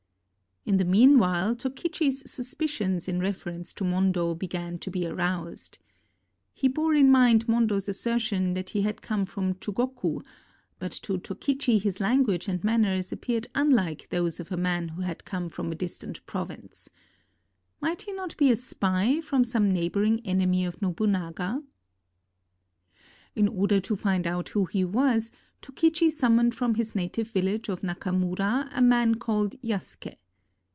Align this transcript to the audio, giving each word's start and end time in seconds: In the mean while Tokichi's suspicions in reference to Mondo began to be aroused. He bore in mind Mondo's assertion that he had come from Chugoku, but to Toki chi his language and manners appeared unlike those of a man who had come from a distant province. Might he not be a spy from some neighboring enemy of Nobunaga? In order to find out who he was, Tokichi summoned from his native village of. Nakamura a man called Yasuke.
In 0.63 0.77
the 0.77 0.85
mean 0.85 1.17
while 1.17 1.55
Tokichi's 1.55 2.29
suspicions 2.31 3.07
in 3.07 3.19
reference 3.19 3.73
to 3.73 3.83
Mondo 3.83 4.35
began 4.35 4.77
to 4.77 4.91
be 4.91 5.07
aroused. 5.07 5.79
He 6.53 6.67
bore 6.67 6.93
in 6.93 7.09
mind 7.09 7.47
Mondo's 7.47 7.89
assertion 7.89 8.53
that 8.53 8.69
he 8.69 8.83
had 8.83 9.01
come 9.01 9.25
from 9.25 9.55
Chugoku, 9.55 10.21
but 10.77 10.91
to 10.91 11.17
Toki 11.17 11.55
chi 11.55 11.71
his 11.73 11.99
language 11.99 12.47
and 12.47 12.63
manners 12.63 13.11
appeared 13.11 13.47
unlike 13.55 14.09
those 14.09 14.39
of 14.39 14.51
a 14.51 14.55
man 14.55 14.89
who 14.89 15.01
had 15.01 15.25
come 15.25 15.47
from 15.47 15.71
a 15.71 15.75
distant 15.75 16.23
province. 16.27 16.89
Might 17.81 18.03
he 18.03 18.13
not 18.13 18.37
be 18.37 18.51
a 18.51 18.55
spy 18.55 19.19
from 19.19 19.43
some 19.43 19.73
neighboring 19.73 20.19
enemy 20.27 20.63
of 20.65 20.79
Nobunaga? 20.79 21.63
In 23.35 23.47
order 23.47 23.79
to 23.79 23.95
find 23.95 24.27
out 24.27 24.49
who 24.49 24.65
he 24.65 24.85
was, 24.85 25.31
Tokichi 25.63 26.11
summoned 26.11 26.53
from 26.53 26.75
his 26.75 26.93
native 26.93 27.29
village 27.31 27.67
of. 27.67 27.81
Nakamura 27.81 28.69
a 28.71 28.81
man 28.81 29.15
called 29.15 29.59
Yasuke. 29.63 30.17